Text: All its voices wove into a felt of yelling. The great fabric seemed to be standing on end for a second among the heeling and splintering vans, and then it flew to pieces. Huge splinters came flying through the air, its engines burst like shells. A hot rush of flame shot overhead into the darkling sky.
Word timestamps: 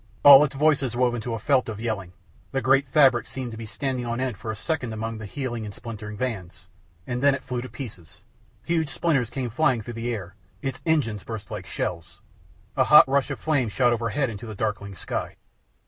All 0.23 0.43
its 0.43 0.55
voices 0.55 0.95
wove 0.95 1.13
into 1.13 1.35
a 1.35 1.39
felt 1.39 1.69
of 1.69 1.79
yelling. 1.79 2.13
The 2.53 2.61
great 2.63 2.87
fabric 2.87 3.27
seemed 3.27 3.51
to 3.51 3.57
be 3.57 3.67
standing 3.67 4.03
on 4.03 4.19
end 4.19 4.35
for 4.35 4.49
a 4.49 4.55
second 4.55 4.93
among 4.93 5.19
the 5.19 5.27
heeling 5.27 5.63
and 5.63 5.71
splintering 5.71 6.17
vans, 6.17 6.65
and 7.05 7.21
then 7.21 7.35
it 7.35 7.43
flew 7.43 7.61
to 7.61 7.69
pieces. 7.69 8.21
Huge 8.63 8.89
splinters 8.89 9.29
came 9.29 9.51
flying 9.51 9.81
through 9.83 9.93
the 9.93 10.11
air, 10.11 10.33
its 10.63 10.81
engines 10.87 11.23
burst 11.23 11.51
like 11.51 11.67
shells. 11.67 12.19
A 12.75 12.85
hot 12.85 13.07
rush 13.07 13.29
of 13.29 13.39
flame 13.39 13.69
shot 13.69 13.93
overhead 13.93 14.31
into 14.31 14.47
the 14.47 14.55
darkling 14.55 14.95
sky. 14.95 15.35